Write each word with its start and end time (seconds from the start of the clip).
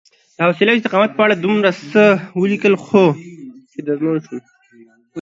حوصلې 0.43 0.69
او 0.73 0.77
استقامت 0.79 1.11
په 1.13 1.21
اړه 1.25 1.35
مې 1.41 1.57
ډېر 1.65 1.75
څه 1.91 2.03
ولیکل، 2.39 2.73
خو 2.85 3.03
چې 3.71 3.77
دردمن 3.85 4.17
شوم 4.25 4.39